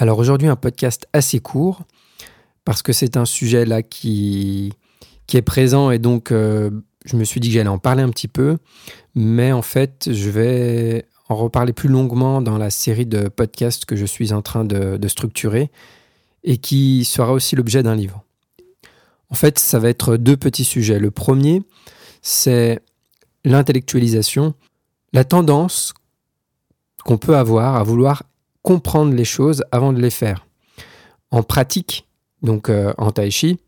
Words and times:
Alors 0.00 0.20
aujourd'hui 0.20 0.46
un 0.46 0.54
podcast 0.54 1.08
assez 1.12 1.40
court 1.40 1.82
parce 2.64 2.82
que 2.82 2.92
c'est 2.92 3.16
un 3.16 3.24
sujet 3.24 3.64
là 3.64 3.82
qui, 3.82 4.72
est 5.34 5.42
présent 5.42 5.90
et 5.90 5.98
donc 5.98 6.30
euh, 6.30 6.70
je 7.04 7.16
me 7.16 7.24
suis 7.24 7.40
dit 7.40 7.48
que 7.48 7.54
j'allais 7.54 7.68
en 7.68 7.78
parler 7.78 8.04
un 8.04 8.10
petit 8.10 8.28
peu. 8.28 8.58
Mais 9.16 9.50
en 9.50 9.62
fait 9.62 10.08
je 10.12 10.30
vais 10.30 11.06
en 11.28 11.34
reparler 11.34 11.72
plus 11.72 11.88
longuement 11.88 12.40
dans 12.40 12.58
la 12.58 12.70
série 12.70 13.06
de 13.06 13.28
podcasts 13.28 13.86
que 13.86 13.96
je 13.96 14.06
suis 14.06 14.32
en 14.32 14.40
train 14.40 14.64
de 14.64 15.08
structurer 15.08 15.70
et 16.44 16.58
qui 16.58 17.04
sera 17.04 17.32
aussi 17.32 17.56
l'objet 17.56 17.82
d'un 17.82 17.96
livre. 17.96 18.22
En 19.30 19.34
fait 19.34 19.58
ça 19.58 19.80
va 19.80 19.88
être 19.88 20.16
deux 20.16 20.36
petits 20.36 20.64
sujets. 20.64 21.00
Le 21.00 21.10
premier 21.10 21.62
c'est 22.22 22.78
l'intellectualisation, 23.44 24.54
la 25.12 25.24
tendance 25.24 25.92
qu'on 27.04 27.18
peut 27.18 27.36
avoir 27.36 27.74
à 27.74 27.82
vouloir 27.82 28.22
comprendre 28.68 29.14
les 29.14 29.24
choses 29.24 29.64
avant 29.72 29.94
de 29.94 29.98
les 29.98 30.10
faire. 30.10 30.46
En 31.30 31.42
pratique, 31.42 32.06
donc 32.42 32.68
euh, 32.68 32.92
en 32.98 33.12
tai 33.12 33.30
chi, 33.30 33.58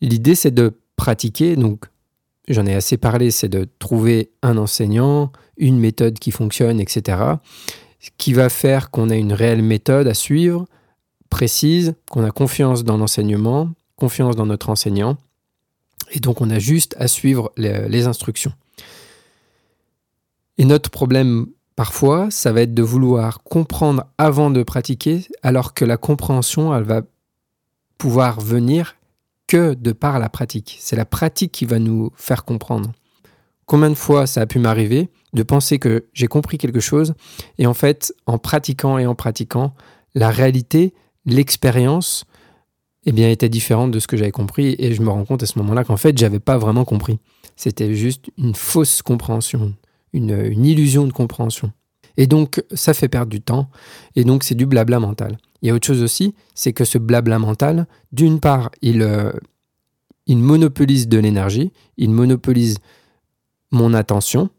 l'idée 0.00 0.34
c'est 0.34 0.50
de 0.50 0.72
pratiquer, 0.96 1.56
donc 1.56 1.84
j'en 2.48 2.64
ai 2.64 2.74
assez 2.74 2.96
parlé, 2.96 3.30
c'est 3.30 3.50
de 3.50 3.68
trouver 3.78 4.30
un 4.40 4.56
enseignant, 4.56 5.30
une 5.58 5.78
méthode 5.78 6.18
qui 6.18 6.30
fonctionne, 6.30 6.80
etc. 6.80 7.18
Qui 8.16 8.32
va 8.32 8.48
faire 8.48 8.90
qu'on 8.90 9.10
a 9.10 9.14
une 9.14 9.34
réelle 9.34 9.62
méthode 9.62 10.08
à 10.08 10.14
suivre, 10.14 10.64
précise, 11.28 11.94
qu'on 12.10 12.24
a 12.24 12.30
confiance 12.30 12.82
dans 12.82 12.96
l'enseignement, 12.96 13.68
confiance 13.96 14.36
dans 14.36 14.46
notre 14.46 14.70
enseignant, 14.70 15.18
et 16.12 16.20
donc 16.20 16.40
on 16.40 16.48
a 16.48 16.58
juste 16.58 16.96
à 16.98 17.08
suivre 17.08 17.52
les 17.58 18.06
instructions. 18.06 18.54
Et 20.56 20.64
notre 20.64 20.88
problème 20.88 21.48
Parfois, 21.76 22.30
ça 22.30 22.52
va 22.52 22.62
être 22.62 22.74
de 22.74 22.82
vouloir 22.82 23.42
comprendre 23.42 24.04
avant 24.16 24.50
de 24.50 24.62
pratiquer, 24.62 25.26
alors 25.42 25.74
que 25.74 25.84
la 25.84 25.96
compréhension, 25.96 26.74
elle 26.74 26.84
va 26.84 27.02
pouvoir 27.98 28.40
venir 28.40 28.96
que 29.46 29.74
de 29.74 29.92
par 29.92 30.18
la 30.18 30.28
pratique. 30.28 30.76
C'est 30.80 30.96
la 30.96 31.04
pratique 31.04 31.52
qui 31.52 31.64
va 31.64 31.78
nous 31.78 32.10
faire 32.16 32.44
comprendre. 32.44 32.92
Combien 33.66 33.90
de 33.90 33.94
fois 33.94 34.26
ça 34.26 34.42
a 34.42 34.46
pu 34.46 34.58
m'arriver 34.58 35.08
de 35.32 35.42
penser 35.42 35.78
que 35.78 36.04
j'ai 36.12 36.26
compris 36.26 36.58
quelque 36.58 36.80
chose 36.80 37.14
et 37.58 37.66
en 37.66 37.74
fait, 37.74 38.14
en 38.26 38.38
pratiquant 38.38 38.98
et 38.98 39.06
en 39.06 39.14
pratiquant, 39.14 39.74
la 40.14 40.30
réalité, 40.30 40.94
l'expérience, 41.26 42.24
eh 43.04 43.12
bien, 43.12 43.30
était 43.30 43.48
différente 43.48 43.90
de 43.90 43.98
ce 43.98 44.06
que 44.06 44.16
j'avais 44.16 44.30
compris 44.30 44.76
et 44.78 44.94
je 44.94 45.02
me 45.02 45.10
rends 45.10 45.24
compte 45.24 45.42
à 45.42 45.46
ce 45.46 45.58
moment-là 45.58 45.84
qu'en 45.84 45.96
fait, 45.96 46.16
j'avais 46.16 46.38
pas 46.38 46.56
vraiment 46.56 46.84
compris. 46.84 47.18
C'était 47.56 47.94
juste 47.94 48.26
une 48.38 48.54
fausse 48.54 49.02
compréhension, 49.02 49.74
une, 50.14 50.64
illusion 50.64 51.06
de 51.06 51.12
compréhension. 51.12 51.72
Et 52.16 52.26
donc, 52.26 52.62
ça 52.72 52.94
fait 52.94 53.08
perdre 53.08 53.30
du 53.30 53.40
temps. 53.40 53.68
Et 54.14 54.24
donc, 54.24 54.44
c'est 54.44 54.54
du 54.54 54.64
blabla 54.64 55.00
mental. 55.00 55.36
Il 55.60 55.68
y 55.68 55.70
a 55.70 55.74
autre 55.74 55.86
chose 55.86 56.02
aussi, 56.02 56.34
c'est 56.54 56.72
que 56.72 56.84
ce 56.84 56.98
blabla 56.98 57.38
mental, 57.38 57.86
d'une 58.12 58.38
part, 58.40 58.70
il, 58.80 59.02
euh, 59.02 59.32
il 60.26 60.38
monopolise 60.38 61.08
de 61.08 61.18
l'énergie, 61.18 61.72
il 61.96 62.10
monopolise 62.10 62.78
mon 63.72 63.92
attention, 63.94 64.50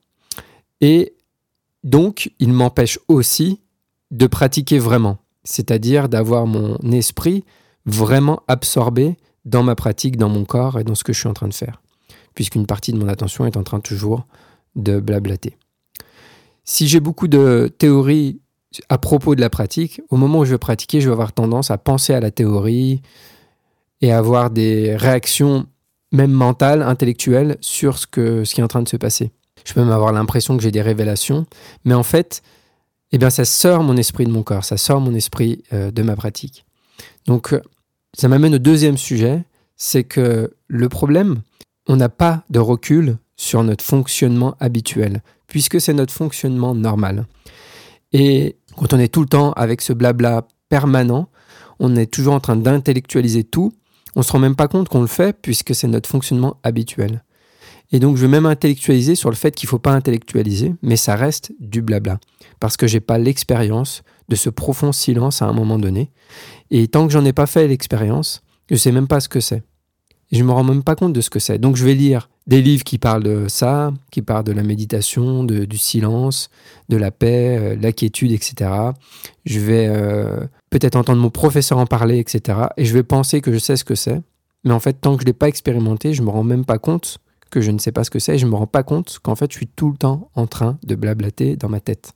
et 0.82 1.14
donc, 1.84 2.32
il 2.40 2.52
m'empêche 2.52 3.00
aussi 3.08 3.62
de 4.12 4.28
pratiquer 4.28 4.80
vraiment, 4.80 5.20
c'est-à-dire 5.44 6.10
d'avoir 6.10 6.48
mon 6.48 6.78
esprit 6.92 7.46
vraiment 7.86 8.42
absorbé 8.48 9.16
dans 9.46 9.64
ma 9.64 9.76
pratique, 9.76 10.18
dans 10.18 10.30
mon 10.30 10.44
corps 10.44 10.80
et 10.80 10.84
dans 10.84 10.96
ce 10.96 11.04
que 11.04 11.14
je 11.14 11.20
suis 11.20 11.30
en 11.30 11.34
train 11.34 11.48
de 11.48 11.54
faire, 11.54 11.82
puisqu'une 12.34 12.66
partie 12.66 12.92
de 12.92 12.98
mon 12.98 13.08
attention 13.08 13.46
est 13.46 13.58
en 13.58 13.64
train 13.64 13.80
toujours 13.80 14.26
de 14.76 15.00
blablater. 15.00 15.58
Si 16.64 16.88
j'ai 16.88 17.00
beaucoup 17.00 17.28
de 17.28 17.74
théories 17.78 18.40
à 18.90 18.98
propos 18.98 19.36
de 19.36 19.42
la 19.42 19.50
pratique, 19.50 20.02
au 20.10 20.18
moment 20.18 20.40
où 20.40 20.46
je 20.46 20.52
vais 20.52 20.58
pratiquer, 20.58 21.02
je 21.02 21.08
vais 21.08 21.14
avoir 21.14 21.34
tendance 21.34 21.72
à 21.72 21.78
penser 21.78 22.14
à 22.14 22.20
la 22.20 22.32
théorie 22.32 23.02
et 24.02 24.12
avoir 24.12 24.50
des 24.50 24.96
réactions 24.96 25.68
même 26.12 26.32
mentales, 26.32 26.82
intellectuelles 26.82 27.58
sur 27.62 27.98
ce, 27.98 28.08
que, 28.08 28.44
ce 28.44 28.54
qui 28.54 28.62
est 28.62 28.64
en 28.64 28.68
train 28.68 28.82
de 28.82 28.90
se 28.90 28.98
passer. 28.98 29.32
Je 29.66 29.74
peux 29.74 29.82
même 29.82 29.92
avoir 29.92 30.14
l'impression 30.14 30.58
que 30.58 30.64
j'ai 30.64 30.72
des 30.72 30.82
révélations, 30.82 31.46
mais 31.84 31.94
en 31.94 32.04
fait, 32.04 32.42
eh 33.12 33.18
bien, 33.18 33.30
ça 33.30 33.46
sort 33.46 33.84
mon 33.84 33.98
esprit 33.98 34.26
de 34.26 34.32
mon 34.32 34.44
corps, 34.44 34.66
ça 34.66 34.78
sort 34.78 35.02
mon 35.02 35.14
esprit 35.14 35.64
euh, 35.74 35.92
de 35.92 36.04
ma 36.04 36.16
pratique. 36.16 36.66
Donc, 37.28 37.54
euh, 37.54 37.62
ça 38.14 38.28
m'amène 38.28 38.56
au 38.56 38.60
deuxième 38.60 38.98
sujet, 38.98 39.44
c'est 39.76 40.04
que 40.04 40.54
le 40.68 40.90
problème, 40.90 41.42
on 41.88 41.96
n'a 41.96 42.10
pas 42.10 42.44
de 42.50 42.60
recul 42.60 43.18
sur 43.38 43.64
notre 43.64 43.84
fonctionnement 43.84 44.56
habituel, 44.60 45.22
puisque 45.48 45.82
c'est 45.82 45.94
notre 45.94 46.14
fonctionnement 46.14 46.76
normal. 46.76 47.26
Et 48.14 48.58
quand 48.78 48.94
on 48.94 49.00
est 49.00 49.14
tout 49.14 49.22
le 49.22 49.28
temps 49.28 49.52
avec 49.54 49.82
ce 49.82 49.94
blabla 49.94 50.48
permanent, 50.70 51.30
on 51.80 51.96
est 51.96 52.12
toujours 52.12 52.34
en 52.34 52.40
train 52.40 52.56
d'intellectualiser 52.56 53.44
tout, 53.44 53.74
on 54.16 54.22
ne 54.22 54.24
se 54.24 54.32
rend 54.32 54.40
même 54.40 54.56
pas 54.56 54.68
compte 54.68 54.88
qu'on 54.88 55.02
le 55.02 55.08
fait, 55.08 55.36
puisque 55.42 55.76
c'est 55.76 55.88
notre 55.88 56.10
fonctionnement 56.10 56.58
habituel. 56.64 57.24
Et 57.92 58.00
donc, 58.00 58.18
je 58.18 58.22
vais 58.22 58.28
même 58.28 58.46
intellectualiser 58.46 59.16
sur 59.16 59.30
le 59.30 59.36
fait 59.36 59.54
qu'il 59.54 59.68
ne 59.68 59.72
faut 59.72 59.80
pas 59.80 59.92
intellectualiser, 59.92 60.74
mais 60.82 60.96
ça 60.96 61.16
reste 61.16 61.52
du 61.60 61.82
blabla. 61.82 62.20
Parce 62.60 62.78
que 62.78 62.88
je 62.88 62.96
n'ai 62.96 63.02
pas 63.02 63.18
l'expérience 63.18 64.04
de 64.30 64.36
ce 64.36 64.50
profond 64.50 64.92
silence 64.92 65.42
à 65.42 65.46
un 65.46 65.54
moment 65.54 65.78
donné. 65.78 66.12
Et 66.72 66.88
tant 66.88 67.06
que 67.06 67.14
j'en 67.14 67.26
ai 67.26 67.34
pas 67.34 67.46
fait 67.46 67.68
l'expérience, 67.68 68.42
je 68.70 68.76
sais 68.76 68.92
même 68.92 69.08
pas 69.08 69.20
ce 69.20 69.30
que 69.30 69.40
c'est. 69.40 69.64
Je 70.32 70.44
me 70.44 70.52
rends 70.52 70.64
même 70.64 70.84
pas 70.84 70.96
compte 70.96 71.14
de 71.14 71.22
ce 71.22 71.30
que 71.30 71.40
c'est. 71.40 71.60
Donc 71.60 71.76
je 71.76 71.86
vais 71.86 71.94
lire 71.94 72.30
des 72.48 72.62
livres 72.62 72.84
qui 72.84 72.98
parlent 72.98 73.24
de 73.24 73.48
ça, 73.48 73.92
qui 74.12 74.22
parlent 74.22 74.44
de 74.44 74.52
la 74.52 74.64
méditation, 74.64 75.44
de, 75.44 75.66
du 75.66 75.78
silence, 75.78 76.50
de 76.90 76.98
la 76.98 77.12
paix, 77.12 77.58
euh, 77.60 77.76
la 77.80 77.92
quiétude, 77.92 78.32
etc. 78.32 78.70
Je 79.46 79.60
vais 79.60 79.88
euh, 79.88 80.46
peut-être 80.70 80.96
entendre 80.96 81.22
mon 81.22 81.32
professeur 81.32 81.80
en 81.80 81.88
parler, 81.88 82.20
etc. 82.20 82.60
Et 82.78 82.86
je 82.86 82.94
vais 82.94 83.04
penser 83.04 83.42
que 83.42 83.52
je 83.52 83.58
sais 83.58 83.78
ce 83.78 83.84
que 83.84 83.96
c'est. 83.96 84.22
Mais 84.64 84.74
en 84.74 84.80
fait, 84.80 84.94
tant 84.94 85.16
que 85.16 85.22
je 85.22 85.26
ne 85.26 85.28
l'ai 85.28 85.34
pas 85.34 85.48
expérimenté, 85.48 86.14
je 86.14 86.22
me 86.22 86.30
rends 86.30 86.44
même 86.44 86.66
pas 86.66 86.78
compte 86.78 87.18
que 87.50 87.62
je 87.62 87.72
ne 87.72 87.80
sais 87.80 87.92
pas 87.92 88.04
ce 88.04 88.12
que 88.12 88.20
c'est. 88.20 88.38
Je 88.38 88.46
me 88.46 88.56
rends 88.56 88.68
pas 88.68 88.84
compte 88.84 89.20
qu'en 89.24 89.36
fait, 89.36 89.52
je 89.52 89.58
suis 89.58 89.68
tout 89.68 89.90
le 89.90 89.98
temps 89.98 90.30
en 90.36 90.46
train 90.46 90.78
de 90.84 90.96
blablater 90.96 91.56
dans 91.56 91.70
ma 91.70 91.80
tête. 91.80 92.14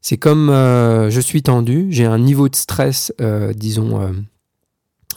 C'est 0.00 0.16
comme 0.16 0.48
euh, 0.48 1.10
je 1.10 1.20
suis 1.20 1.42
tendu, 1.42 1.88
j'ai 1.90 2.06
un 2.06 2.18
niveau 2.18 2.48
de 2.48 2.56
stress, 2.56 3.12
disons, 3.54 4.14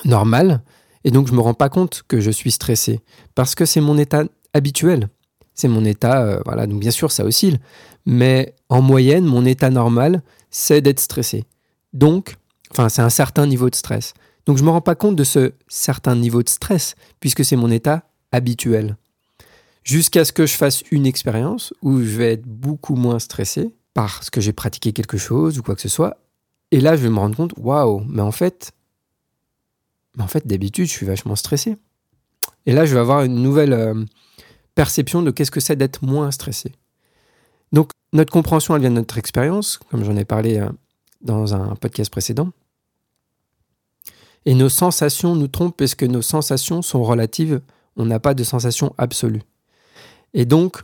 normal 0.05 0.61
et 1.03 1.11
donc, 1.11 1.27
je 1.27 1.33
me 1.33 1.39
rends 1.39 1.53
pas 1.53 1.69
compte 1.69 2.03
que 2.07 2.19
je 2.19 2.31
suis 2.31 2.51
stressé 2.51 2.99
parce 3.35 3.55
que 3.55 3.65
c'est 3.65 3.81
mon 3.81 3.97
état 3.97 4.23
habituel. 4.53 5.09
C'est 5.53 5.67
mon 5.67 5.83
état, 5.85 6.23
euh, 6.23 6.41
voilà, 6.45 6.67
donc 6.67 6.79
bien 6.79 6.91
sûr, 6.91 7.11
ça 7.11 7.25
oscille. 7.25 7.59
Mais 8.05 8.55
en 8.69 8.81
moyenne, 8.81 9.25
mon 9.25 9.45
état 9.45 9.69
normal, 9.69 10.21
c'est 10.49 10.81
d'être 10.81 10.99
stressé. 10.99 11.45
Donc, 11.93 12.35
enfin, 12.71 12.89
c'est 12.89 13.01
un 13.01 13.09
certain 13.09 13.45
niveau 13.45 13.69
de 13.69 13.75
stress. 13.75 14.13
Donc, 14.45 14.57
je 14.57 14.63
me 14.63 14.69
rends 14.69 14.81
pas 14.81 14.95
compte 14.95 15.15
de 15.15 15.23
ce 15.23 15.53
certain 15.67 16.15
niveau 16.15 16.43
de 16.43 16.49
stress 16.49 16.95
puisque 17.19 17.45
c'est 17.45 17.55
mon 17.55 17.69
état 17.69 18.03
habituel. 18.31 18.97
Jusqu'à 19.83 20.25
ce 20.25 20.31
que 20.31 20.45
je 20.45 20.53
fasse 20.53 20.83
une 20.91 21.05
expérience 21.05 21.73
où 21.81 21.99
je 21.99 22.17
vais 22.17 22.33
être 22.33 22.45
beaucoup 22.45 22.95
moins 22.95 23.19
stressé 23.19 23.73
parce 23.93 24.29
que 24.29 24.39
j'ai 24.39 24.53
pratiqué 24.53 24.93
quelque 24.93 25.17
chose 25.17 25.57
ou 25.57 25.63
quoi 25.63 25.75
que 25.75 25.81
ce 25.81 25.89
soit. 25.89 26.17
Et 26.71 26.79
là, 26.79 26.95
je 26.95 27.03
vais 27.03 27.09
me 27.09 27.19
rendre 27.19 27.35
compte, 27.35 27.53
waouh, 27.57 28.03
mais 28.07 28.21
en 28.21 28.31
fait, 28.31 28.71
mais 30.15 30.23
en 30.23 30.27
fait, 30.27 30.45
d'habitude, 30.47 30.87
je 30.87 30.91
suis 30.91 31.05
vachement 31.05 31.35
stressé. 31.35 31.77
Et 32.65 32.73
là, 32.73 32.85
je 32.85 32.93
vais 32.93 32.99
avoir 32.99 33.23
une 33.23 33.41
nouvelle 33.41 33.73
euh, 33.73 34.05
perception 34.75 35.21
de 35.21 35.31
qu'est-ce 35.31 35.51
que 35.51 35.59
c'est 35.59 35.75
d'être 35.75 36.03
moins 36.03 36.31
stressé. 36.31 36.73
Donc, 37.71 37.91
notre 38.13 38.31
compréhension, 38.31 38.75
elle 38.75 38.81
vient 38.81 38.89
de 38.89 38.95
notre 38.95 39.17
expérience, 39.17 39.79
comme 39.89 40.03
j'en 40.03 40.15
ai 40.15 40.25
parlé 40.25 40.59
euh, 40.59 40.69
dans 41.21 41.53
un 41.53 41.75
podcast 41.75 42.11
précédent. 42.11 42.51
Et 44.45 44.53
nos 44.53 44.69
sensations 44.69 45.35
nous 45.35 45.47
trompent 45.47 45.77
parce 45.77 45.95
que 45.95 46.05
nos 46.05 46.21
sensations 46.21 46.81
sont 46.81 47.03
relatives. 47.03 47.61
On 47.95 48.05
n'a 48.05 48.19
pas 48.19 48.33
de 48.33 48.43
sensation 48.43 48.93
absolue. 48.97 49.43
Et 50.33 50.45
donc, 50.45 50.81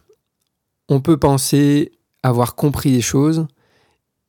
on 0.89 1.01
peut 1.01 1.17
penser 1.17 1.91
avoir 2.23 2.55
compris 2.55 2.91
des 2.91 3.01
choses, 3.01 3.47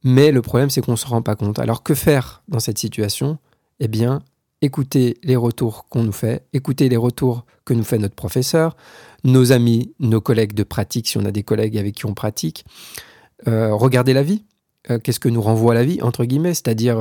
mais 0.03 0.33
le 0.33 0.43
problème, 0.43 0.71
c'est 0.71 0.81
qu'on 0.81 0.93
ne 0.93 0.97
se 0.97 1.07
rend 1.07 1.23
pas 1.23 1.37
compte. 1.37 1.59
Alors, 1.59 1.83
que 1.83 1.95
faire 1.95 2.43
dans 2.49 2.61
cette 2.61 2.79
situation? 2.79 3.39
Eh 3.81 3.89
bien, 3.89 4.23
écouter 4.63 5.19
les 5.23 5.37
retours 5.37 5.87
qu'on 5.89 6.03
nous 6.03 6.13
fait, 6.13 6.47
écouter 6.53 6.89
les 6.89 6.97
retours 6.97 7.45
que 7.65 7.75
nous 7.75 7.85
fait 7.85 7.99
notre 7.99 8.15
professeur, 8.15 8.77
nos 9.25 9.53
amis, 9.53 9.95
nos 10.01 10.21
collègues 10.21 10.55
de 10.55 10.65
pratique, 10.65 11.09
si 11.09 11.19
on 11.19 11.25
a 11.25 11.31
des 11.31 11.43
collègues 11.43 11.79
avec 11.79 11.95
qui 11.95 12.07
on 12.07 12.15
pratique, 12.15 12.65
euh, 13.47 13.75
regarder 13.75 14.13
la 14.13 14.23
vie, 14.23 14.45
qu'est-ce 15.05 15.21
que 15.21 15.29
nous 15.29 15.43
renvoie 15.43 15.75
la 15.75 15.85
vie, 15.85 16.01
entre 16.01 16.25
guillemets, 16.25 16.55
c'est-à-dire 16.55 16.99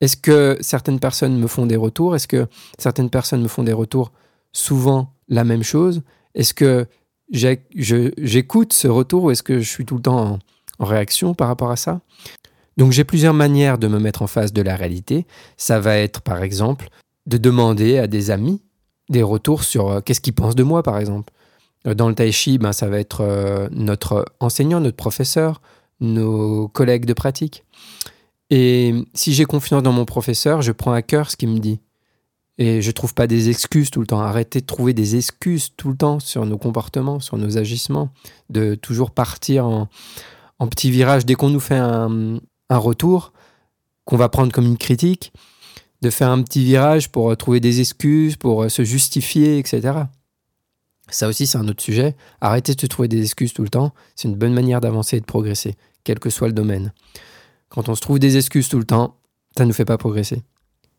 est-ce 0.00 0.16
que 0.16 0.58
certaines 0.60 1.00
personnes 1.00 1.38
me 1.38 1.46
font 1.46 1.66
des 1.66 1.76
retours? 1.76 2.14
Est-ce 2.14 2.28
que 2.28 2.46
certaines 2.78 3.10
personnes 3.10 3.42
me 3.42 3.48
font 3.48 3.62
des 3.62 3.72
retours 3.72 4.12
souvent 4.52 5.14
la 5.28 5.44
même 5.44 5.62
chose? 5.62 6.02
Est-ce 6.34 6.52
que 6.52 6.86
j'écoute 7.30 8.72
ce 8.72 8.88
retour 8.88 9.24
ou 9.24 9.30
est-ce 9.30 9.42
que 9.42 9.60
je 9.60 9.68
suis 9.68 9.84
tout 9.86 9.96
le 9.96 10.02
temps 10.02 10.38
en, 10.78 10.84
réaction 10.84 11.34
par 11.34 11.48
rapport 11.48 11.70
à 11.70 11.76
ça? 11.76 12.00
Donc 12.76 12.92
j'ai 12.92 13.04
plusieurs 13.04 13.34
manières 13.34 13.78
de 13.78 13.88
me 13.88 13.98
mettre 13.98 14.22
en 14.22 14.26
face 14.26 14.52
de 14.52 14.62
la 14.62 14.76
réalité. 14.76 15.26
Ça 15.56 15.80
va 15.80 15.96
être 15.96 16.20
par 16.20 16.42
exemple 16.42 16.88
de 17.26 17.38
demander 17.38 17.98
à 17.98 18.06
des 18.06 18.30
amis 18.30 18.60
des 19.08 19.22
retours 19.22 19.64
sur 19.64 19.90
euh, 19.90 20.00
qu'est-ce 20.00 20.20
qu'ils 20.20 20.34
pensent 20.34 20.54
de 20.54 20.62
moi 20.62 20.82
par 20.82 20.98
exemple. 20.98 21.32
Euh, 21.86 21.94
dans 21.94 22.08
le 22.08 22.14
tai 22.14 22.32
chi, 22.32 22.58
ben, 22.58 22.72
ça 22.72 22.88
va 22.88 22.98
être 22.98 23.20
euh, 23.20 23.68
notre 23.70 24.24
enseignant, 24.40 24.80
notre 24.80 24.96
professeur, 24.96 25.60
nos 26.00 26.68
collègues 26.68 27.04
de 27.04 27.12
pratique. 27.12 27.64
Et 28.50 28.94
si 29.14 29.32
j'ai 29.34 29.44
confiance 29.44 29.82
dans 29.82 29.92
mon 29.92 30.04
professeur, 30.04 30.62
je 30.62 30.72
prends 30.72 30.92
à 30.92 31.02
cœur 31.02 31.30
ce 31.30 31.36
qu'il 31.36 31.48
me 31.48 31.58
dit. 31.58 31.80
Et 32.56 32.82
je 32.82 32.90
trouve 32.92 33.14
pas 33.14 33.26
des 33.26 33.48
excuses 33.48 33.90
tout 33.90 34.00
le 34.00 34.06
temps. 34.06 34.20
Arrêtez 34.20 34.60
de 34.60 34.66
trouver 34.66 34.94
des 34.94 35.16
excuses 35.16 35.72
tout 35.76 35.88
le 35.88 35.96
temps 35.96 36.20
sur 36.20 36.46
nos 36.46 36.56
comportements, 36.56 37.18
sur 37.18 37.36
nos 37.36 37.58
agissements, 37.58 38.10
de 38.50 38.76
toujours 38.76 39.10
partir 39.10 39.66
en, 39.66 39.88
en 40.60 40.68
petit 40.68 40.90
virage 40.90 41.26
dès 41.26 41.34
qu'on 41.34 41.50
nous 41.50 41.58
fait 41.58 41.76
un, 41.76 42.38
un 42.70 42.78
retour 42.78 43.32
qu'on 44.04 44.16
va 44.16 44.28
prendre 44.28 44.52
comme 44.52 44.66
une 44.66 44.78
critique, 44.78 45.32
de 46.02 46.10
faire 46.10 46.30
un 46.30 46.42
petit 46.42 46.64
virage 46.64 47.10
pour 47.10 47.34
trouver 47.36 47.60
des 47.60 47.80
excuses, 47.80 48.36
pour 48.36 48.70
se 48.70 48.84
justifier, 48.84 49.58
etc. 49.58 49.92
Ça 51.08 51.28
aussi, 51.28 51.46
c'est 51.46 51.58
un 51.58 51.68
autre 51.68 51.82
sujet. 51.82 52.14
Arrêtez 52.40 52.74
de 52.74 52.80
se 52.80 52.86
trouver 52.86 53.08
des 53.08 53.22
excuses 53.22 53.54
tout 53.54 53.62
le 53.62 53.68
temps. 53.68 53.92
C'est 54.14 54.28
une 54.28 54.36
bonne 54.36 54.52
manière 54.52 54.80
d'avancer 54.80 55.16
et 55.16 55.20
de 55.20 55.24
progresser, 55.24 55.76
quel 56.02 56.18
que 56.18 56.30
soit 56.30 56.48
le 56.48 56.54
domaine. 56.54 56.92
Quand 57.68 57.88
on 57.88 57.94
se 57.94 58.00
trouve 58.00 58.18
des 58.18 58.36
excuses 58.36 58.68
tout 58.68 58.78
le 58.78 58.84
temps, 58.84 59.16
ça 59.56 59.64
ne 59.64 59.68
nous 59.68 59.74
fait 59.74 59.84
pas 59.84 59.98
progresser. 59.98 60.42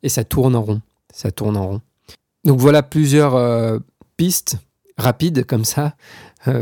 Et 0.01 0.09
ça 0.09 0.23
tourne 0.23 0.55
en 0.55 0.61
rond 0.61 0.81
ça 1.15 1.31
tourne 1.31 1.57
en 1.57 1.67
rond. 1.67 1.81
Donc 2.43 2.59
voilà 2.59 2.83
plusieurs 2.83 3.35
euh, 3.35 3.79
pistes 4.17 4.57
rapides 4.97 5.45
comme 5.45 5.65
ça 5.65 5.85
euh, 5.85 5.89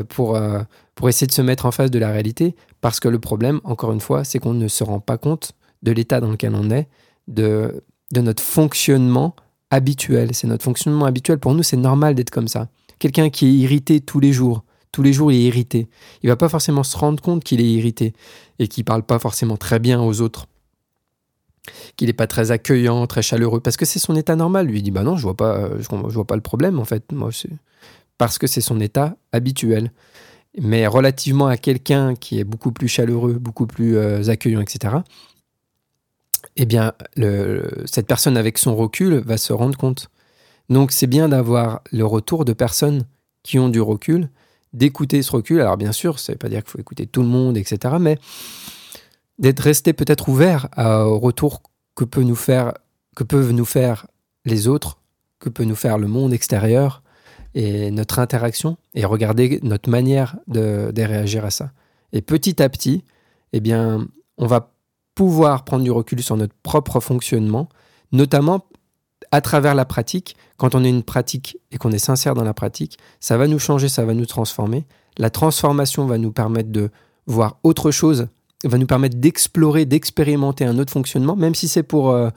pour, 0.10 0.36
euh, 0.36 0.62
pour 0.96 1.10
essayer 1.10 1.28
de 1.28 1.32
se 1.32 1.42
mettre 1.42 1.66
en 1.66 1.72
face 1.72 1.92
de 1.92 2.00
la 2.00 2.12
réalité, 2.12 2.56
parce 2.82 3.00
que 3.00 3.08
le 3.08 3.20
problème, 3.20 3.60
encore 3.64 3.92
une 3.92 4.00
fois, 4.00 4.24
c'est 4.24 4.40
qu'on 4.40 4.54
ne 4.54 4.68
se 4.68 4.84
rend 4.84 5.00
pas 5.00 5.18
compte 5.18 5.54
de 5.84 5.92
l'état 5.92 6.20
dans 6.20 6.32
lequel 6.32 6.56
on 6.56 6.70
est, 6.70 6.88
de, 7.28 7.84
de 8.12 8.22
notre 8.22 8.44
fonctionnement 8.44 9.36
habituel. 9.70 10.34
C'est 10.34 10.48
notre 10.48 10.64
fonctionnement 10.64 11.06
habituel. 11.06 11.40
Pour 11.40 11.54
nous, 11.54 11.64
c'est 11.64 11.78
normal 11.78 12.16
d'être 12.16 12.30
comme 12.30 12.48
ça. 12.48 12.68
Quelqu'un 13.00 13.30
qui 13.30 13.48
est 13.48 13.54
irrité 13.54 14.00
tous 14.00 14.20
les 14.20 14.32
jours, 14.32 14.64
tous 14.92 15.02
les 15.02 15.14
jours, 15.14 15.32
il 15.32 15.38
est 15.38 15.44
irrité. 15.44 15.90
Il 16.22 16.30
va 16.30 16.36
pas 16.36 16.50
forcément 16.50 16.84
se 16.84 16.96
rendre 16.96 17.22
compte 17.22 17.44
qu'il 17.44 17.60
est 17.60 17.72
irrité 17.72 18.14
et 18.60 18.68
qu'il 18.68 18.86
parle 18.86 19.04
pas 19.04 19.20
forcément 19.20 19.58
très 19.58 19.80
bien 19.80 20.02
aux 20.02 20.22
autres 20.22 20.48
qu'il 21.96 22.08
n'est 22.08 22.14
pas 22.14 22.28
très 22.28 22.52
accueillant, 22.52 23.06
très 23.08 23.22
chaleureux, 23.22 23.60
parce 23.60 23.78
que 23.78 23.86
c'est 23.86 24.00
son 24.00 24.16
état 24.16 24.36
normal. 24.36 24.68
Lui 24.68 24.80
il 24.80 24.84
dit 24.84 24.92
bah 24.92 25.04
non, 25.04 25.16
je 25.16 25.24
vois 25.24 25.38
pas, 25.38 25.70
je, 25.80 25.88
vois 25.88 26.28
pas 26.28 26.36
le 26.36 26.42
problème 26.42 26.80
en 26.80 26.86
fait. 26.86 27.12
Moi, 27.12 27.30
parce 28.24 28.38
que 28.38 28.48
c'est 28.48 28.62
son 28.62 28.80
état 28.80 29.18
habituel. 29.34 29.92
Mais 30.58 30.88
relativement 30.88 31.48
à 31.48 31.58
quelqu'un 31.58 32.16
qui 32.16 32.40
est 32.40 32.46
beaucoup 32.46 32.72
plus 32.72 32.88
chaleureux, 32.88 33.34
beaucoup 33.34 33.68
plus 33.68 33.98
euh, 33.98 34.30
accueillant, 34.30 34.62
etc. 34.62 34.96
Eh 36.56 36.66
bien, 36.66 36.94
cette 37.84 38.08
personne 38.08 38.38
avec 38.38 38.58
son 38.58 38.78
recul 38.78 39.16
va 39.16 39.36
se 39.36 39.52
rendre 39.52 39.78
compte. 39.78 40.08
Donc, 40.70 40.94
c'est 40.94 41.08
bien 41.08 41.28
d'avoir 41.28 41.82
le 41.92 42.06
retour 42.06 42.46
de 42.46 42.54
personnes 42.54 43.04
qui 43.44 43.60
ont 43.60 43.68
du 43.68 43.82
recul, 43.82 44.30
d'écouter 44.72 45.22
ce 45.22 45.34
recul. 45.34 45.60
Alors, 45.60 45.76
bien 45.76 45.92
sûr, 45.92 46.18
ça 46.18 46.32
ne 46.32 46.36
veut 46.36 46.40
pas 46.40 46.48
dire 46.48 46.64
qu'il 46.64 46.72
faut 46.72 46.80
écouter 46.80 47.08
tout 47.08 47.24
le 47.24 47.28
monde, 47.28 47.58
etc. 47.58 47.96
Mais 48.00 48.18
d'être 49.38 49.60
resté 49.60 49.92
peut-être 49.92 50.30
ouvert 50.30 50.70
au 50.78 51.20
retour 51.20 51.62
que, 51.94 52.06
peut 52.06 52.24
nous 52.24 52.38
faire, 52.38 52.72
que 53.18 53.26
peuvent 53.26 53.52
nous 53.52 53.66
faire 53.66 54.08
les 54.46 54.70
autres, 54.70 55.02
que 55.40 55.50
peut 55.50 55.66
nous 55.66 55.76
faire 55.76 55.98
le 55.98 56.08
monde 56.08 56.32
extérieur 56.32 57.03
et 57.56 57.92
notre 57.92 58.20
interaction 58.20 58.78
et 58.94 59.06
regarder 59.06 59.60
notre 59.64 59.90
manière 59.90 60.38
de, 60.48 60.92
réagir 60.96 61.46
à 61.46 61.52
ça. 61.52 61.72
Et 62.12 62.22
petit 62.22 62.62
à 62.62 62.70
petit, 62.70 63.04
eh 63.54 63.60
bien, 63.60 64.08
on 64.38 64.48
va 64.48 64.72
pouvoir 65.16 65.64
prendre 65.64 65.84
du 65.84 65.92
recul 65.92 66.22
sur 66.24 66.38
notre 66.38 66.56
propre 66.64 67.00
fonctionnement, 67.00 67.70
notamment 68.12 68.66
à 69.32 69.42
travers 69.42 69.76
la 69.76 69.86
pratique. 69.86 70.36
Quand 70.58 70.76
on 70.76 70.84
a 70.84 70.88
une 70.88 71.04
pratique 71.04 71.58
et 71.72 71.78
qu'on 71.78 71.92
est 71.92 72.00
sincère 72.00 72.34
dans 72.34 72.44
la 72.44 72.54
pratique, 72.54 72.98
ça 73.20 73.38
va 73.38 73.48
nous 73.48 73.60
changer, 73.60 73.90
ça 73.90 74.06
va 74.06 74.14
nous 74.14 74.26
transformer. 74.26 74.86
La 75.18 75.30
transformation 75.30 76.06
va 76.06 76.18
nous 76.18 76.32
permettre 76.32 76.72
de 76.72 76.90
voir 77.28 77.58
autre 77.64 77.92
chose 77.92 78.28
va 78.68 78.78
nous 78.78 78.88
permettre 78.88 79.18
d'explorer, 79.18 79.86
d'expérimenter 79.86 80.66
un 80.66 80.78
autre 80.80 80.92
fonctionnement, 80.92 81.36
même 81.36 81.56
si 81.56 81.68
c'est 81.68 81.84
pour, 81.84 82.12
euh, 82.12 82.30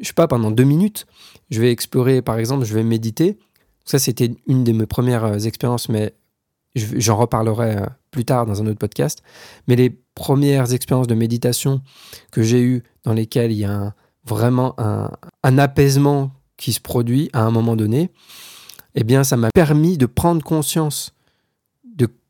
je 0.00 0.06
sais 0.06 0.14
pas, 0.14 0.28
pendant 0.28 0.50
deux 0.50 0.64
minutes. 0.64 1.06
Je 1.50 1.60
vais 1.60 1.70
explorer, 1.70 2.22
par 2.22 2.38
exemple, 2.38 2.64
je 2.64 2.74
vais 2.74 2.82
méditer. 2.82 3.38
Ça, 3.84 3.98
c'était 3.98 4.34
une 4.46 4.64
de 4.64 4.72
mes 4.72 4.86
premières 4.86 5.24
euh, 5.24 5.38
expériences, 5.38 5.88
mais 5.88 6.14
j'en 6.74 7.16
reparlerai 7.16 7.76
euh, 7.76 7.86
plus 8.10 8.24
tard 8.24 8.46
dans 8.46 8.62
un 8.62 8.66
autre 8.66 8.78
podcast. 8.78 9.22
Mais 9.68 9.76
les 9.76 9.90
premières 10.14 10.72
expériences 10.72 11.06
de 11.06 11.14
méditation 11.14 11.82
que 12.30 12.42
j'ai 12.42 12.62
eues, 12.62 12.82
dans 13.04 13.12
lesquelles 13.12 13.52
il 13.52 13.58
y 13.58 13.64
a 13.64 13.94
vraiment 14.24 14.74
un, 14.78 15.10
un 15.42 15.58
apaisement 15.58 16.32
qui 16.56 16.72
se 16.72 16.80
produit 16.80 17.28
à 17.32 17.42
un 17.42 17.50
moment 17.50 17.76
donné, 17.76 18.10
eh 18.94 19.04
bien, 19.04 19.24
ça 19.24 19.36
m'a 19.36 19.50
permis 19.52 19.98
de 19.98 20.06
prendre 20.06 20.42
conscience 20.42 21.13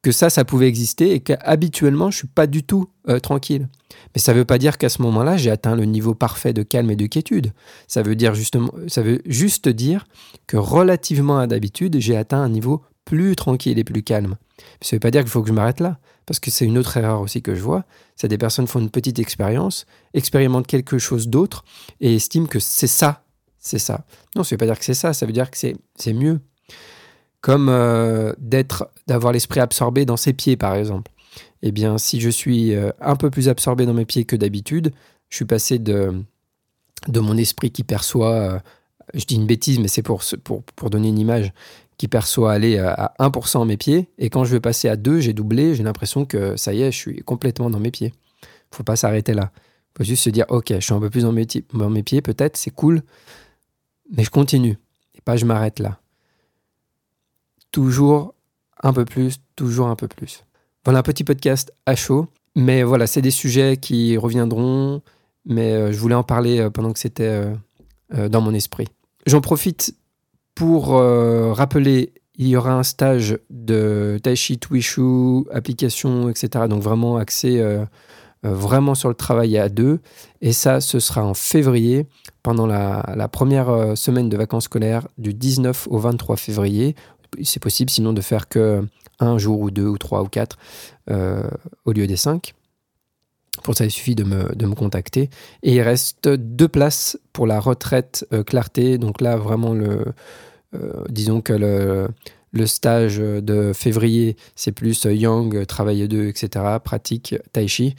que 0.04 0.12
ça, 0.12 0.28
ça 0.28 0.44
pouvait 0.44 0.68
exister 0.68 1.14
et 1.14 1.20
qu'habituellement, 1.20 2.10
je 2.10 2.18
suis 2.18 2.26
pas 2.28 2.46
du 2.46 2.62
tout 2.62 2.90
euh, 3.08 3.18
tranquille. 3.18 3.68
Mais 4.14 4.20
ça 4.20 4.34
ne 4.34 4.38
veut 4.38 4.44
pas 4.44 4.58
dire 4.58 4.76
qu'à 4.76 4.90
ce 4.90 5.00
moment-là, 5.00 5.38
j'ai 5.38 5.50
atteint 5.50 5.74
le 5.74 5.86
niveau 5.86 6.14
parfait 6.14 6.52
de 6.52 6.62
calme 6.62 6.90
et 6.90 6.96
de 6.96 7.06
quiétude. 7.06 7.52
Ça 7.88 8.02
veut 8.02 8.14
dire 8.14 8.34
justement, 8.34 8.70
ça 8.86 9.00
veut 9.00 9.22
juste 9.24 9.66
dire 9.68 10.06
que 10.46 10.58
relativement 10.58 11.38
à 11.38 11.46
d'habitude, 11.46 11.98
j'ai 12.00 12.16
atteint 12.18 12.42
un 12.42 12.50
niveau 12.50 12.82
plus 13.06 13.34
tranquille 13.34 13.78
et 13.78 13.84
plus 13.84 14.02
calme. 14.02 14.36
Ça 14.82 14.94
ne 14.94 14.96
veut 14.96 15.00
pas 15.00 15.10
dire 15.10 15.22
qu'il 15.22 15.30
faut 15.30 15.40
que 15.40 15.48
je 15.48 15.54
m'arrête 15.54 15.80
là, 15.80 15.98
parce 16.26 16.38
que 16.38 16.50
c'est 16.50 16.66
une 16.66 16.76
autre 16.76 16.98
erreur 16.98 17.22
aussi 17.22 17.40
que 17.40 17.54
je 17.54 17.62
vois. 17.62 17.84
C'est 18.14 18.28
des 18.28 18.38
personnes 18.38 18.66
font 18.66 18.80
une 18.80 18.90
petite 18.90 19.18
expérience, 19.18 19.86
expérimentent 20.12 20.66
quelque 20.66 20.98
chose 20.98 21.28
d'autre 21.28 21.64
et 22.00 22.14
estiment 22.14 22.46
que 22.46 22.60
c'est 22.60 22.86
ça, 22.86 23.24
c'est 23.58 23.78
ça. 23.78 24.04
Non, 24.36 24.44
ça 24.44 24.48
ne 24.48 24.56
veut 24.56 24.58
pas 24.58 24.66
dire 24.66 24.78
que 24.78 24.84
c'est 24.84 24.92
ça, 24.92 25.14
ça 25.14 25.24
veut 25.24 25.32
dire 25.32 25.50
que 25.50 25.56
c'est 25.56 26.12
mieux 26.12 26.40
comme 27.44 27.68
euh, 27.68 28.32
d'être, 28.38 28.90
d'avoir 29.06 29.30
l'esprit 29.30 29.60
absorbé 29.60 30.06
dans 30.06 30.16
ses 30.16 30.32
pieds, 30.32 30.56
par 30.56 30.74
exemple. 30.76 31.12
Eh 31.60 31.72
bien, 31.72 31.98
si 31.98 32.18
je 32.18 32.30
suis 32.30 32.74
euh, 32.74 32.90
un 33.02 33.16
peu 33.16 33.28
plus 33.28 33.50
absorbé 33.50 33.84
dans 33.84 33.92
mes 33.92 34.06
pieds 34.06 34.24
que 34.24 34.34
d'habitude, 34.34 34.92
je 35.28 35.36
suis 35.36 35.44
passé 35.44 35.78
de, 35.78 36.22
de 37.06 37.20
mon 37.20 37.36
esprit 37.36 37.70
qui 37.70 37.84
perçoit, 37.84 38.32
euh, 38.32 38.58
je 39.12 39.26
dis 39.26 39.34
une 39.34 39.46
bêtise, 39.46 39.78
mais 39.78 39.88
c'est 39.88 40.00
pour, 40.00 40.22
pour, 40.42 40.62
pour, 40.62 40.88
donner 40.88 41.08
une 41.08 41.18
image, 41.18 41.52
qui 41.98 42.08
perçoit 42.08 42.50
aller 42.50 42.78
à 42.78 43.12
1% 43.18 43.66
mes 43.66 43.76
pieds, 43.76 44.08
et 44.16 44.30
quand 44.30 44.46
je 44.46 44.52
vais 44.52 44.60
passer 44.60 44.88
à 44.88 44.96
2, 44.96 45.20
j'ai 45.20 45.34
doublé, 45.34 45.74
j'ai 45.74 45.82
l'impression 45.82 46.24
que 46.24 46.56
ça 46.56 46.72
y 46.72 46.80
est, 46.80 46.92
je 46.92 46.96
suis 46.96 47.22
complètement 47.24 47.68
dans 47.68 47.78
mes 47.78 47.90
pieds. 47.90 48.14
Il 48.42 48.76
faut 48.76 48.84
pas 48.84 48.96
s'arrêter 48.96 49.34
là. 49.34 49.52
Faut 49.98 50.04
juste 50.04 50.24
se 50.24 50.30
dire, 50.30 50.46
ok, 50.48 50.72
je 50.76 50.80
suis 50.80 50.94
un 50.94 51.00
peu 51.00 51.10
plus 51.10 51.24
dans 51.24 51.32
mes, 51.32 51.46
dans 51.74 51.90
mes 51.90 52.02
pieds, 52.02 52.22
peut-être, 52.22 52.56
c'est 52.56 52.70
cool, 52.70 53.02
mais 54.16 54.24
je 54.24 54.30
continue, 54.30 54.78
et 55.14 55.20
pas 55.20 55.36
je 55.36 55.44
m'arrête 55.44 55.78
là 55.78 55.98
toujours 57.74 58.34
un 58.84 58.92
peu 58.92 59.04
plus, 59.04 59.40
toujours 59.56 59.88
un 59.88 59.96
peu 59.96 60.06
plus. 60.06 60.44
Voilà 60.84 61.00
un 61.00 61.02
petit 61.02 61.24
podcast 61.24 61.74
à 61.86 61.96
chaud, 61.96 62.28
mais 62.54 62.84
voilà, 62.84 63.08
c'est 63.08 63.20
des 63.20 63.32
sujets 63.32 63.78
qui 63.78 64.16
reviendront, 64.16 65.02
mais 65.44 65.72
euh, 65.72 65.90
je 65.90 65.98
voulais 65.98 66.14
en 66.14 66.22
parler 66.22 66.60
euh, 66.60 66.70
pendant 66.70 66.92
que 66.92 67.00
c'était 67.00 67.50
euh, 68.14 68.28
dans 68.28 68.40
mon 68.40 68.54
esprit. 68.54 68.86
J'en 69.26 69.40
profite 69.40 69.96
pour 70.54 70.90
rappeler, 70.90 72.12
il 72.36 72.46
y 72.46 72.56
aura 72.56 72.74
un 72.74 72.84
stage 72.84 73.38
de 73.50 74.20
Taichi 74.22 74.58
Tuishu, 74.58 75.44
application, 75.52 76.28
etc. 76.28 76.66
Donc 76.68 76.80
vraiment 76.80 77.16
axé 77.16 77.60
vraiment 78.44 78.94
sur 78.94 79.08
le 79.08 79.16
travail 79.16 79.58
à 79.58 79.68
deux. 79.68 79.98
Et 80.42 80.52
ça, 80.52 80.80
ce 80.80 81.00
sera 81.00 81.24
en 81.24 81.34
février, 81.34 82.06
pendant 82.44 82.66
la, 82.66 83.02
la 83.16 83.26
première 83.26 83.96
semaine 83.96 84.28
de 84.28 84.36
vacances 84.36 84.64
scolaires, 84.64 85.08
du 85.18 85.34
19 85.34 85.88
au 85.90 85.98
23 85.98 86.36
février 86.36 86.94
c'est 87.42 87.60
possible 87.60 87.90
sinon 87.90 88.12
de 88.12 88.20
faire 88.20 88.48
que 88.48 88.86
un 89.20 89.38
jour 89.38 89.60
ou 89.60 89.70
deux 89.70 89.86
ou 89.86 89.98
trois 89.98 90.22
ou 90.22 90.28
quatre 90.28 90.58
euh, 91.10 91.48
au 91.84 91.92
lieu 91.92 92.06
des 92.06 92.16
cinq. 92.16 92.54
Pour 93.62 93.76
ça, 93.76 93.84
il 93.84 93.90
suffit 93.90 94.16
de 94.16 94.24
me, 94.24 94.54
de 94.54 94.66
me, 94.66 94.74
contacter. 94.74 95.30
Et 95.62 95.74
il 95.74 95.80
reste 95.80 96.28
deux 96.28 96.68
places 96.68 97.18
pour 97.32 97.46
la 97.46 97.60
retraite 97.60 98.26
euh, 98.32 98.42
clarté. 98.42 98.98
Donc 98.98 99.20
là, 99.20 99.36
vraiment, 99.36 99.74
le, 99.74 100.06
euh, 100.74 101.04
disons 101.08 101.40
que 101.40 101.52
le, 101.52 102.08
le, 102.50 102.66
stage 102.66 103.18
de 103.18 103.72
février, 103.72 104.36
c'est 104.56 104.72
plus 104.72 105.04
Yang, 105.04 105.66
travailler 105.66 106.08
deux, 106.08 106.26
etc., 106.26 106.64
pratique 106.82 107.36
tai 107.52 107.68
chi. 107.68 107.94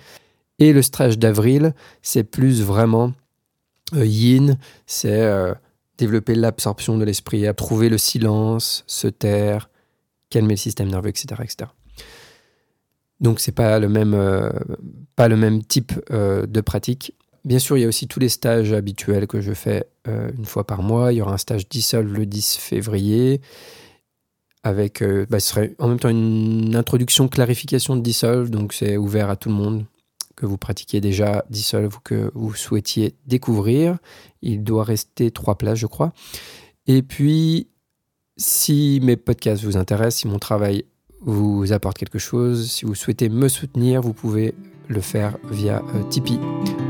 Et 0.59 0.73
le 0.73 0.81
stage 0.81 1.17
d'avril, 1.17 1.73
c'est 2.01 2.23
plus 2.23 2.61
vraiment 2.61 3.13
yin, 3.93 4.57
c'est 4.87 5.55
développer 5.97 6.35
l'absorption 6.35 6.97
de 6.97 7.03
l'esprit, 7.03 7.47
à 7.47 7.53
trouver 7.53 7.89
le 7.89 7.97
silence, 7.97 8.83
se 8.87 9.07
taire, 9.07 9.69
calmer 10.29 10.53
le 10.53 10.57
système 10.57 10.89
nerveux, 10.89 11.09
etc. 11.09 11.41
Donc 13.21 13.39
c'est 13.39 13.51
pas 13.53 13.79
même, 13.79 14.51
pas 15.15 15.27
le 15.27 15.37
même 15.37 15.63
type 15.63 15.93
de 16.11 16.61
pratique. 16.61 17.13
Bien 17.45 17.59
sûr, 17.59 17.77
il 17.77 17.81
y 17.81 17.83
a 17.85 17.87
aussi 17.87 18.07
tous 18.07 18.19
les 18.19 18.29
stages 18.29 18.73
habituels 18.73 19.27
que 19.27 19.39
je 19.39 19.53
fais 19.53 19.87
une 20.05 20.45
fois 20.45 20.67
par 20.67 20.81
mois. 20.81 21.13
Il 21.13 21.17
y 21.17 21.21
aura 21.21 21.33
un 21.33 21.37
stage 21.37 21.69
dissolve 21.69 22.11
le 22.11 22.25
10 22.25 22.57
février 22.57 23.41
avec, 24.63 25.03
bah, 25.29 25.39
ce 25.39 25.49
serait 25.49 25.75
en 25.79 25.87
même 25.87 25.99
temps 25.99 26.09
une 26.09 26.75
introduction, 26.75 27.27
clarification 27.27 27.95
de 27.95 28.01
dissolve, 28.01 28.49
donc 28.49 28.73
c'est 28.73 28.97
ouvert 28.97 29.29
à 29.29 29.35
tout 29.35 29.49
le 29.49 29.55
monde 29.55 29.85
que 30.35 30.45
vous 30.45 30.57
pratiquiez 30.57 31.01
déjà 31.01 31.45
Dissolve 31.49 31.95
ou 31.95 31.99
que 32.03 32.31
vous 32.33 32.53
souhaitiez 32.53 33.15
découvrir. 33.25 33.97
Il 34.41 34.63
doit 34.63 34.83
rester 34.83 35.31
trois 35.31 35.57
places, 35.57 35.79
je 35.79 35.87
crois. 35.87 36.13
Et 36.87 37.01
puis, 37.01 37.67
si 38.37 38.99
mes 39.01 39.15
podcasts 39.15 39.63
vous 39.63 39.77
intéressent, 39.77 40.21
si 40.21 40.27
mon 40.27 40.39
travail 40.39 40.85
vous 41.21 41.71
apporte 41.73 41.97
quelque 41.97 42.19
chose, 42.19 42.69
si 42.69 42.85
vous 42.85 42.95
souhaitez 42.95 43.29
me 43.29 43.47
soutenir, 43.47 44.01
vous 44.01 44.13
pouvez 44.13 44.53
le 44.87 45.01
faire 45.01 45.37
via 45.49 45.81
euh, 45.95 46.03
Tipeee. 46.09 46.39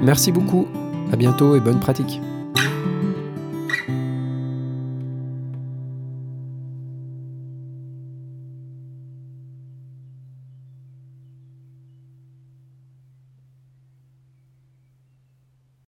Merci 0.03 0.31
beaucoup, 0.31 0.67
à 1.11 1.15
bientôt 1.15 1.55
et 1.55 1.59
bonne 1.59 1.79
pratique. 1.79 2.19